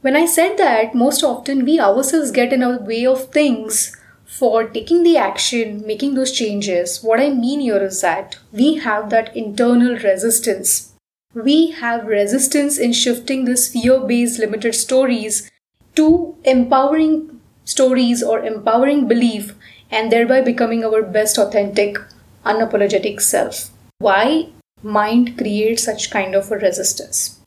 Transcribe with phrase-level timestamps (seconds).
[0.00, 4.62] When I said that, most often we ourselves get in our way of things for
[4.68, 7.02] taking the action, making those changes.
[7.02, 10.92] What I mean here is that we have that internal resistance.
[11.34, 15.50] We have resistance in shifting this fear based limited stories
[15.96, 19.56] to empowering stories or empowering belief
[19.90, 21.98] and thereby becoming our best authentic,
[22.46, 23.70] unapologetic self.
[23.98, 27.40] Why mind creates such kind of a resistance?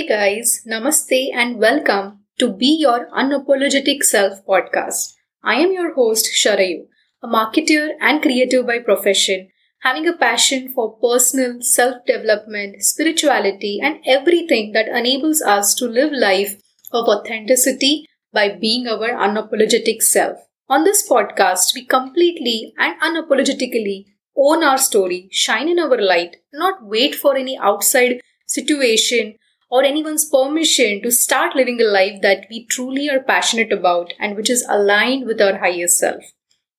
[0.00, 5.12] Hey guys, namaste and welcome to Be Your Unapologetic Self podcast.
[5.44, 6.86] I am your host Sharayu,
[7.22, 9.50] a marketer and creative by profession,
[9.82, 16.12] having a passion for personal self development, spirituality, and everything that enables us to live
[16.12, 16.54] life
[16.92, 20.38] of authenticity by being our unapologetic self.
[20.70, 26.82] On this podcast, we completely and unapologetically own our story, shine in our light, not
[26.86, 29.34] wait for any outside situation
[29.70, 34.36] or anyone's permission to start living a life that we truly are passionate about and
[34.36, 36.22] which is aligned with our higher self.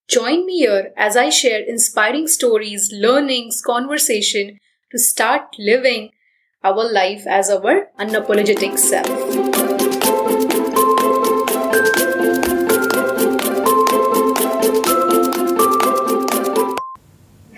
[0.08, 4.58] Join me here as I share inspiring stories, learnings, conversation
[4.92, 6.12] to start living
[6.64, 9.51] our life as our unapologetic self.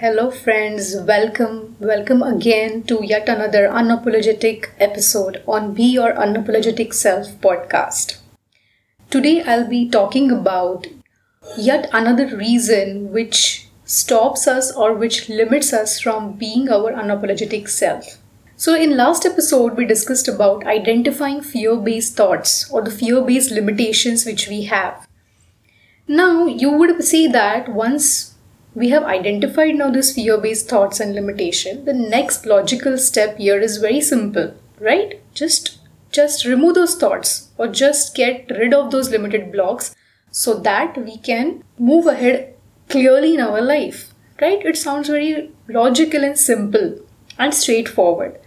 [0.03, 0.97] Hello, friends.
[1.07, 8.17] Welcome, welcome again to yet another unapologetic episode on Be Your Unapologetic Self podcast.
[9.09, 10.87] Today, I'll be talking about
[11.57, 18.17] yet another reason which stops us or which limits us from being our unapologetic self.
[18.57, 23.51] So, in last episode, we discussed about identifying fear based thoughts or the fear based
[23.51, 25.07] limitations which we have.
[26.09, 28.32] Now, you would see that once
[28.75, 31.85] we have identified now this fear based thoughts and limitation.
[31.85, 35.21] The next logical step here is very simple right?
[35.33, 35.79] Just
[36.11, 39.95] just remove those thoughts or just get rid of those limited blocks
[40.31, 42.55] so that we can move ahead
[42.89, 44.65] clearly in our life right?
[44.65, 46.99] It sounds very logical and simple
[47.37, 48.39] and straightforward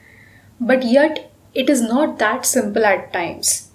[0.60, 3.70] but yet it is not that simple at times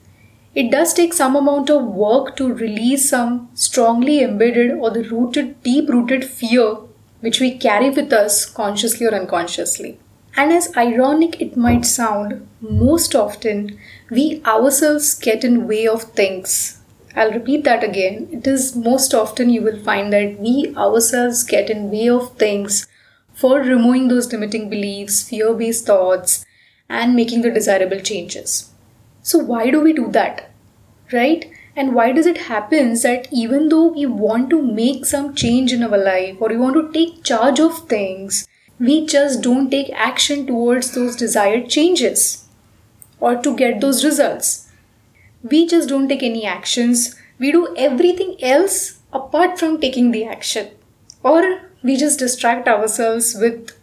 [0.54, 5.62] it does take some amount of work to release some strongly embedded or the rooted,
[5.64, 6.78] deep rooted fear
[7.22, 9.98] which we carry with us consciously or unconsciously.
[10.36, 13.78] And as ironic it might sound, most often
[14.10, 16.82] we ourselves get in way of things.
[17.16, 18.30] I'll repeat that again.
[18.32, 22.88] It is most often you will find that we ourselves get in way of things
[23.34, 26.46] for removing those limiting beliefs, fear-based thoughts,
[26.90, 28.71] and making the desirable changes.
[29.22, 30.52] So, why do we do that?
[31.12, 31.52] Right?
[31.76, 35.84] And why does it happen that even though we want to make some change in
[35.84, 38.48] our life or we want to take charge of things,
[38.80, 42.48] we just don't take action towards those desired changes
[43.20, 44.70] or to get those results?
[45.44, 47.16] We just don't take any actions.
[47.40, 50.72] We do everything else apart from taking the action.
[51.24, 53.78] Or we just distract ourselves with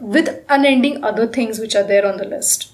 [0.00, 2.72] with unending other things which are there on the list.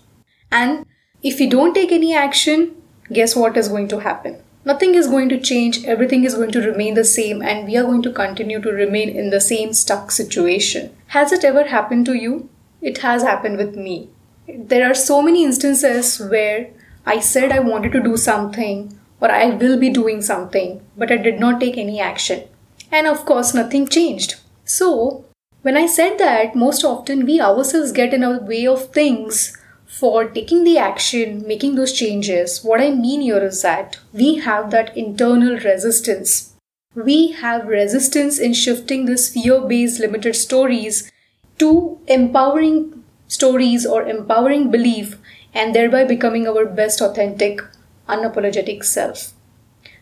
[0.50, 0.86] And
[1.22, 2.74] if we don't take any action,
[3.12, 4.38] guess what is going to happen?
[4.64, 7.82] Nothing is going to change, everything is going to remain the same, and we are
[7.82, 10.94] going to continue to remain in the same stuck situation.
[11.08, 12.48] Has it ever happened to you?
[12.80, 14.08] It has happened with me.
[14.48, 16.70] There are so many instances where
[17.06, 21.16] I said I wanted to do something or I will be doing something, but I
[21.16, 22.44] did not take any action.
[22.90, 24.36] And of course, nothing changed.
[24.64, 25.24] So,
[25.62, 29.56] when I said that, most often we ourselves get in our way of things
[29.90, 34.70] for taking the action, making those changes, what I mean here is that we have
[34.70, 36.54] that internal resistance.
[36.94, 41.10] We have resistance in shifting this fear based limited stories
[41.58, 45.18] to empowering stories or empowering belief
[45.52, 47.60] and thereby becoming our best authentic,
[48.08, 49.32] unapologetic self.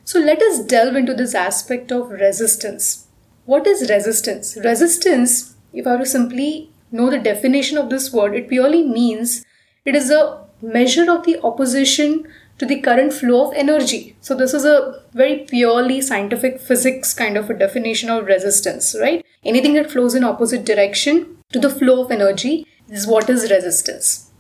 [0.05, 3.07] So let us delve into this aspect of resistance.
[3.47, 4.57] What is resistance?
[4.63, 9.45] Resistance, if I were to simply know the definition of this word, it purely means
[9.89, 12.27] it is a measure of the opposition
[12.59, 14.17] to the current flow of energy.
[14.21, 19.25] So, this is a very purely scientific physics kind of a definition of resistance, right?
[19.45, 24.31] Anything that flows in opposite direction to the flow of energy is what is resistance.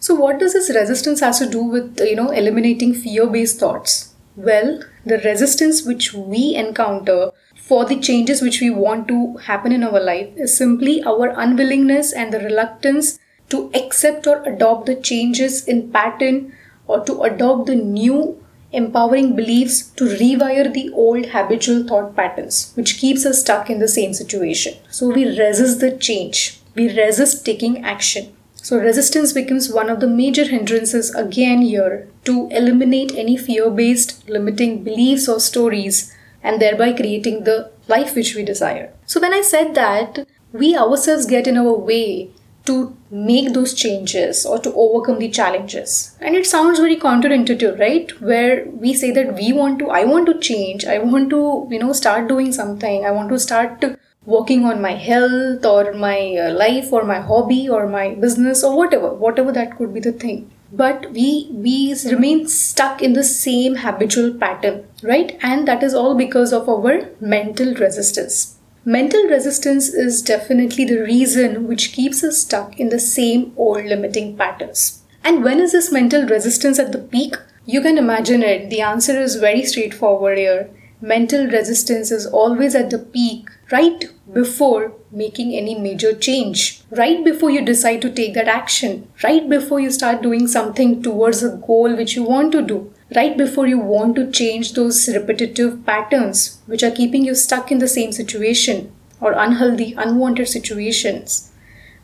[0.00, 4.14] So, what does this resistance has to do with uh, you know eliminating fear-based thoughts?
[4.36, 7.30] Well, the resistance which we encounter
[7.68, 12.12] for the changes which we want to happen in our life is simply our unwillingness
[12.12, 13.18] and the reluctance
[13.50, 16.52] to accept or adopt the changes in pattern
[16.86, 22.98] or to adopt the new empowering beliefs to rewire the old habitual thought patterns which
[22.98, 24.74] keeps us stuck in the same situation.
[24.90, 26.60] So we resist the change.
[26.74, 28.36] We resist taking action.
[28.66, 34.28] So, resistance becomes one of the major hindrances again here to eliminate any fear based
[34.28, 36.12] limiting beliefs or stories
[36.42, 38.92] and thereby creating the life which we desire.
[39.06, 42.32] So, when I said that, we ourselves get in our way
[42.66, 46.16] to make those changes or to overcome the challenges.
[46.20, 48.10] And it sounds very counterintuitive, right?
[48.20, 51.78] Where we say that we want to, I want to change, I want to, you
[51.78, 53.84] know, start doing something, I want to start
[54.24, 58.76] working on my health or my uh, life or my hobby or my business or
[58.76, 60.50] whatever, whatever that could be the thing.
[60.72, 65.38] But we we remain stuck in the same habitual pattern, right?
[65.40, 68.55] And that is all because of our mental resistance
[68.88, 74.36] Mental resistance is definitely the reason which keeps us stuck in the same old limiting
[74.36, 75.02] patterns.
[75.24, 77.34] And when is this mental resistance at the peak?
[77.64, 78.70] You can imagine it.
[78.70, 80.70] The answer is very straightforward here.
[81.00, 87.50] Mental resistance is always at the peak right before making any major change, right before
[87.50, 91.96] you decide to take that action, right before you start doing something towards a goal
[91.96, 96.82] which you want to do, right before you want to change those repetitive patterns which
[96.82, 101.52] are keeping you stuck in the same situation or unhealthy, unwanted situations.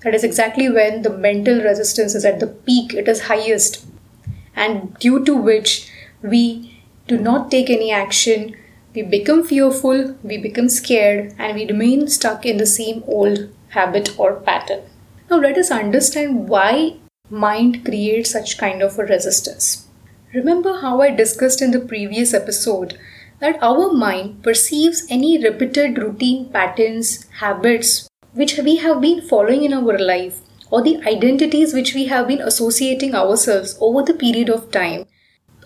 [0.04, 3.84] That is exactly when the mental resistance is at the peak, it is highest,
[4.54, 5.90] and due to which
[6.22, 8.56] we do not take any action,
[8.94, 14.18] we become fearful, we become scared, and we remain stuck in the same old habit
[14.18, 14.82] or pattern.
[15.30, 16.96] Now, let us understand why
[17.30, 19.88] mind creates such kind of a resistance.
[20.34, 22.98] Remember how I discussed in the previous episode
[23.40, 29.74] that our mind perceives any repeated routine patterns, habits which we have been following in
[29.74, 30.40] our life,
[30.70, 35.04] or the identities which we have been associating ourselves over the period of time.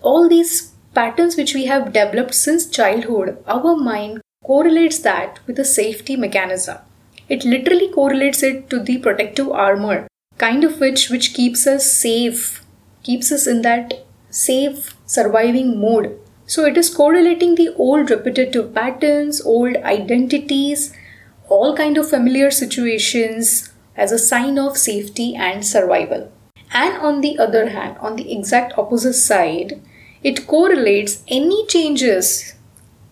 [0.02, 5.64] All these patterns which we have developed since childhood, our mind correlates that with a
[5.64, 6.78] safety mechanism.
[7.28, 10.08] It literally correlates it to the protective armor,
[10.38, 12.64] kind of which which keeps us safe,
[13.04, 14.05] keeps us in that
[14.36, 16.18] safe surviving mode.
[16.46, 20.92] So it is correlating the old repetitive patterns, old identities,
[21.48, 26.30] all kind of familiar situations as a sign of safety and survival.
[26.70, 29.80] And on the other hand, on the exact opposite side,
[30.22, 32.54] it correlates any changes,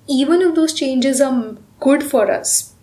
[0.06, 2.74] even if those changes are good for us,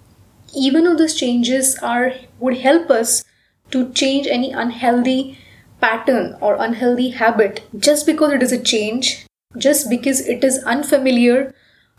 [0.56, 3.24] even if those changes are would help us
[3.70, 5.38] to change any unhealthy
[5.82, 9.26] pattern or unhealthy habit just because it is a change,
[9.58, 11.54] just because it is unfamiliar,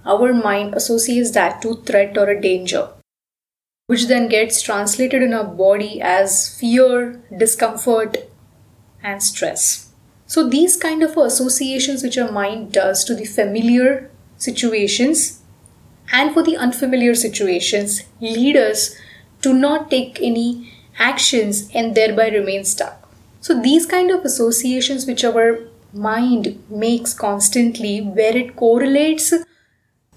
[0.07, 2.89] our mind associates that to threat or a danger,
[3.87, 8.17] which then gets translated in our body as fear, discomfort,
[9.03, 9.93] and stress.
[10.27, 15.43] So, these kind of associations which our mind does to the familiar situations
[16.11, 18.97] and for the unfamiliar situations lead us
[19.43, 23.02] to not take any actions and thereby remain stuck.
[23.43, 25.59] So these kind of associations which our
[25.93, 29.35] mind makes constantly where it correlates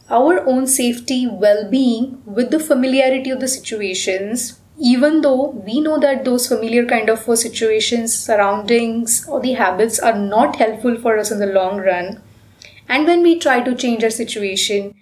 [0.10, 6.24] our own safety well-being with the familiarity of the situations even though we know that
[6.24, 11.39] those familiar kind of situations surroundings or the habits are not helpful for us in
[11.39, 12.21] the long run.
[12.88, 14.94] And when we try to change our situation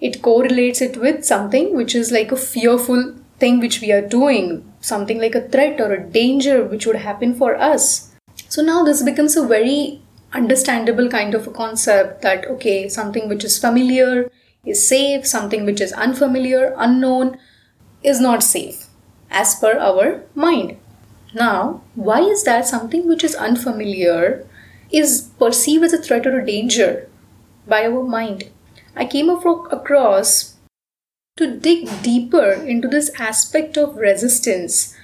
[0.00, 4.72] it correlates it with something which is like a fearful thing which we are doing
[4.88, 8.14] something like a threat or a danger which would happen for us.
[8.48, 10.00] So now this becomes a very
[10.32, 14.30] understandable kind of a concept that okay, something which is familiar
[14.64, 17.38] is safe, something which is unfamiliar, unknown
[18.02, 18.86] is not safe
[19.30, 20.76] as per our mind.
[21.34, 24.46] Now, why is that something which is unfamiliar
[24.90, 27.08] is perceived as a threat or a danger
[27.66, 28.50] by our mind?
[28.96, 30.54] I came across
[31.38, 34.94] to dig deeper into this aspect of resistance,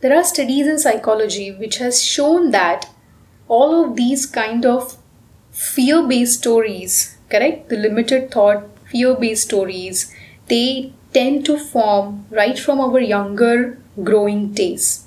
[0.00, 2.88] there are studies in psychology which has shown that
[3.48, 4.96] all of these kind of
[5.52, 7.68] fear-based stories, correct?
[7.68, 10.14] The limited thought fear-based stories,
[10.48, 15.06] they tend to form right from our younger growing days.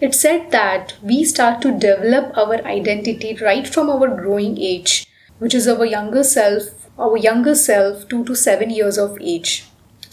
[0.00, 5.06] It said that we start to develop our identity right from our growing age,
[5.38, 9.64] which is our younger self, our younger self 2 to 7 years of age.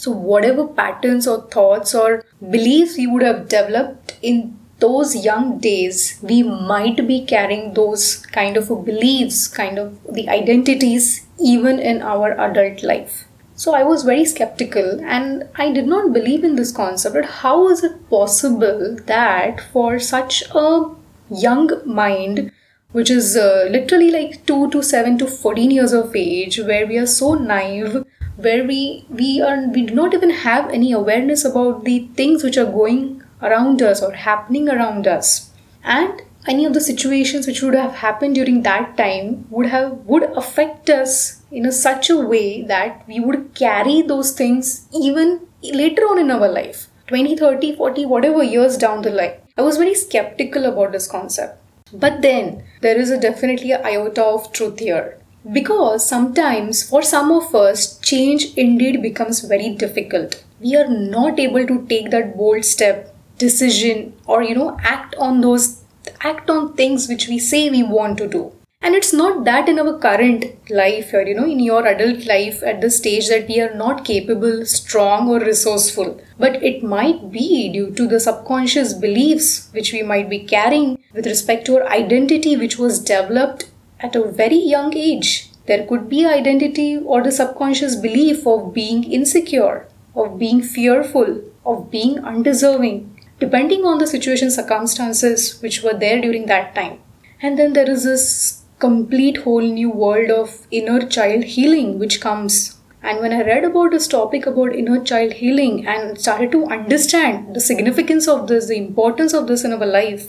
[0.02, 6.18] So, whatever patterns or thoughts or beliefs you would have developed in those young days,
[6.24, 12.32] we might be carrying those kind of beliefs, kind of the identities, even in our
[12.32, 13.26] adult life.
[13.54, 17.14] So I was very skeptical and I did not believe in this concept.
[17.14, 20.96] But how is it possible that for such a
[21.30, 22.52] young mind,
[22.92, 26.98] which is uh, literally like 2 to 7 to 14 years of age, where we
[26.98, 28.04] are so naive,
[28.38, 32.58] where we we are we do not even have any awareness about the things which
[32.58, 35.52] are going around us or happening around us.
[35.84, 40.24] And any of the situations which would have happened during that time would have would
[40.44, 46.04] affect us in a such a way that we would carry those things even later
[46.04, 49.34] on in our life 20 30 40 whatever years down the line.
[49.58, 51.58] I was very skeptical about this concept.
[51.94, 55.21] But then there is a definitely a iota of truth here
[55.52, 61.66] because sometimes for some of us change indeed becomes very difficult we are not able
[61.66, 65.82] to take that bold step decision or you know act on those
[66.22, 68.52] act on things which we say we want to do.
[68.84, 72.64] And it's not that in our current life or, you know, in your adult life
[72.64, 76.20] at the stage that we are not capable, strong, or resourceful.
[76.40, 81.28] But it might be due to the subconscious beliefs which we might be carrying with
[81.28, 83.66] respect to our identity, which was developed
[84.02, 85.50] at a very young age.
[85.68, 91.92] There could be identity or the subconscious belief of being insecure, of being fearful, of
[91.92, 97.00] being undeserving, depending on the situation circumstances which were there during that time
[97.42, 102.56] and then there is this complete whole new world of inner child healing which comes
[103.02, 107.56] and when i read about this topic about inner child healing and started to understand
[107.56, 110.28] the significance of this the importance of this in our life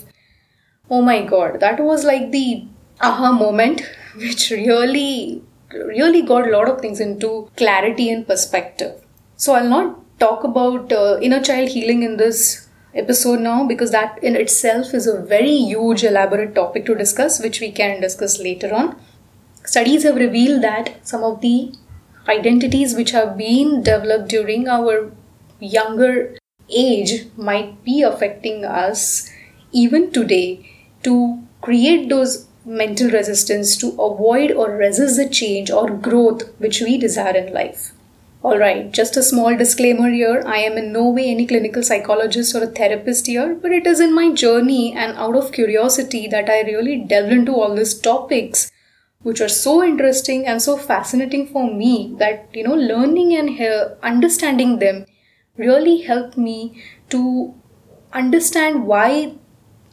[0.89, 2.47] oh my god that was like the
[3.01, 3.81] aha moment
[4.15, 5.41] which really
[5.73, 8.93] really got a lot of things into clarity and perspective.
[9.37, 14.23] So i'll not talk about uh, inner child healing in this episode now because that
[14.23, 18.73] in itself is a very huge elaborate topic to discuss which we can discuss later
[18.73, 18.95] on.
[19.65, 21.73] Studies have revealed that some of the
[22.29, 25.11] identities which have been developed during our
[25.59, 26.37] younger
[26.69, 29.29] age might be affecting us
[29.71, 30.69] even today
[31.03, 36.97] to create those mental resistance to avoid or resist the change or growth which we
[36.97, 37.91] desire in life
[38.43, 40.43] Alright, just a small disclaimer here.
[40.45, 44.01] I am in no way any clinical psychologist or a therapist here, but it is
[44.01, 48.69] in my journey and out of curiosity that I really delve into all these topics,
[49.21, 53.57] which are so interesting and so fascinating for me that, you know, learning and
[54.03, 55.05] understanding them
[55.55, 57.55] really helped me to
[58.11, 59.35] understand why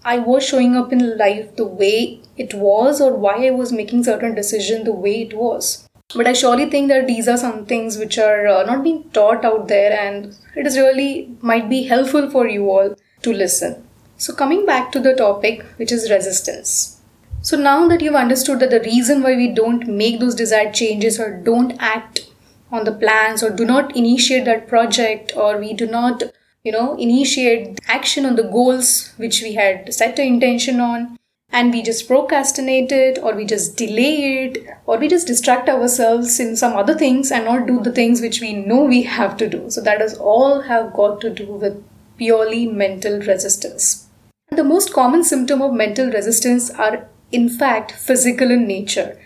[0.05, 4.05] I was showing up in life the way it was or why I was making
[4.05, 5.89] certain decisions the way it was.
[6.15, 9.45] But i surely think that these are some things which are uh, not being taught
[9.45, 13.85] out there and it is really might be helpful for you all to listen.
[14.17, 17.01] So coming back to the topic which is resistance.
[17.43, 21.21] So now that you've understood that the reason why we don't make those desired changes
[21.21, 22.27] or don't act
[22.73, 26.23] on the plans or do not initiate that project or we do not
[26.65, 31.17] you know initiate action on the goals which we had set an intention on
[31.53, 36.39] and we just procrastinate it or we just delay it or we just distract ourselves
[36.39, 39.49] in some other things and not do the things which we know we have to
[39.49, 39.69] do.
[39.69, 41.83] So that does all have got to do with
[42.17, 44.07] purely mental resistance.
[44.51, 49.19] The most common symptom of mental resistance are in fact physical in nature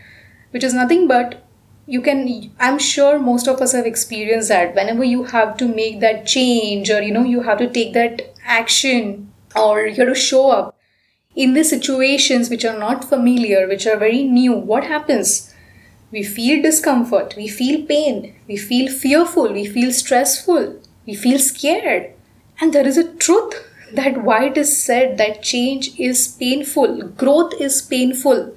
[0.50, 1.43] which is nothing but
[1.86, 6.00] you can i'm sure most of us have experienced that whenever you have to make
[6.00, 10.14] that change or you know you have to take that action or you have to
[10.14, 10.74] show up
[11.34, 15.52] in the situations which are not familiar, which are very new, what happens?
[16.10, 22.12] We feel discomfort, we feel pain, we feel fearful, we feel stressful, we feel scared.
[22.60, 23.54] And there is a truth
[23.94, 28.54] that why it is said that change is painful, growth is painful,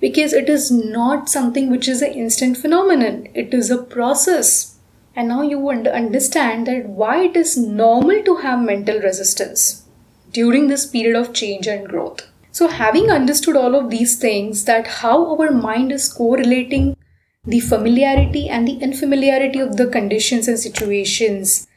[0.00, 4.76] because it is not something which is an instant phenomenon, it is a process.
[5.14, 9.84] And now you understand that why it is normal to have mental resistance
[10.32, 12.26] during this period of change and growth.
[12.52, 16.96] So, having understood all of these things, that how our mind is correlating
[17.44, 21.68] the familiarity and the unfamiliarity of the conditions and situations,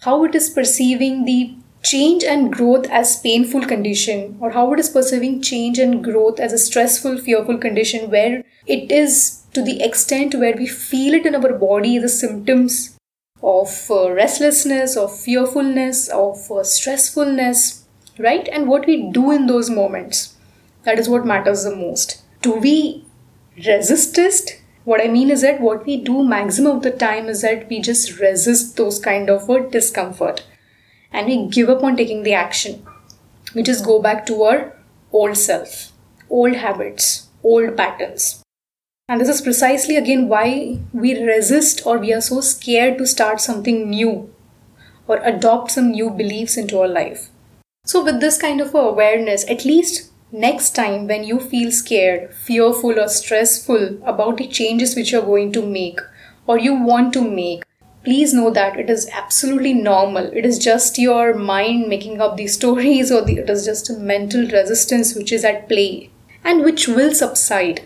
[0.00, 4.88] how it is perceiving the change and growth as painful condition or how it is
[4.88, 10.34] perceiving change and growth as a stressful fearful condition where it is to the extent
[10.34, 12.96] where we feel it in our body the symptoms
[13.42, 17.82] of uh, restlessness of fearfulness of uh, stressfulness
[18.18, 18.48] right?
[18.48, 20.36] And what we do in those moments.
[20.84, 22.22] That is what matters the most.
[22.40, 23.04] Do we
[23.56, 24.62] resist it?
[24.84, 27.80] What I mean is that what we do maximum of the time is that we
[27.80, 30.44] just resist those kind of a discomfort
[31.12, 32.86] and we give up on taking the action.
[33.54, 34.76] We just go back to our
[35.12, 35.92] old self,
[36.30, 38.42] old habits, old patterns.
[39.08, 43.40] And this is precisely again why we resist or we are so scared to start
[43.40, 44.32] something new
[45.06, 47.28] or adopt some new beliefs into our life.
[47.84, 52.98] So, with this kind of awareness, at least next time when you feel scared, fearful,
[52.98, 56.00] or stressful about the changes which you're going to make
[56.46, 57.64] or you want to make,
[58.04, 60.26] please know that it is absolutely normal.
[60.32, 63.98] It is just your mind making up these stories, or the, it is just a
[63.98, 66.10] mental resistance which is at play
[66.44, 67.82] and which will subside,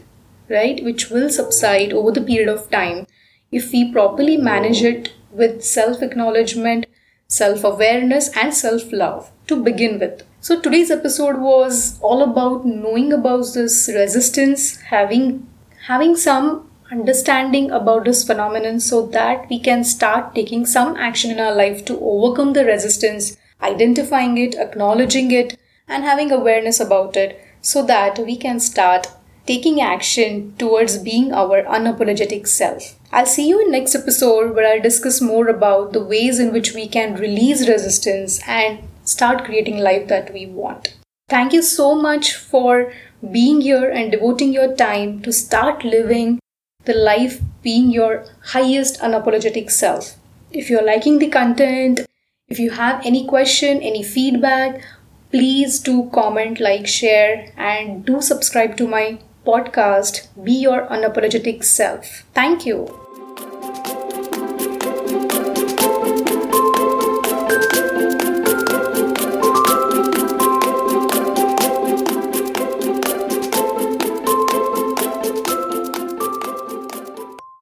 [0.48, 0.82] right?
[0.82, 3.06] Which will subside over the period of time
[3.52, 6.86] if we properly manage it with self acknowledgement,
[7.28, 10.22] self awareness, and self love to begin with.
[10.40, 15.46] So, today's episode was all about knowing about this resistance, having
[15.86, 21.40] having some understanding about this phenomenon so that we can start taking some action in
[21.40, 27.40] our life to overcome the resistance, identifying it, acknowledging it, and having awareness about it
[27.60, 29.08] so that we can start
[29.46, 32.98] taking action towards being our unapologetic self.
[33.12, 36.74] I'll see you in next episode where I'll discuss more about the ways in which
[36.74, 40.96] we can release resistance and start creating life that we want.
[41.28, 42.92] Thank you so much for
[43.32, 46.38] being here and devoting your time to start living
[46.86, 50.16] the life being your highest unapologetic self.
[50.50, 52.06] If you're liking the content,
[52.48, 54.82] if you have any question, any feedback,
[55.30, 62.24] please do comment, like, share, and do subscribe to my podcast, Be Your Unapologetic Self.
[62.32, 63.05] Thank you.